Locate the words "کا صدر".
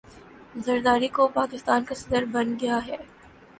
1.87-2.23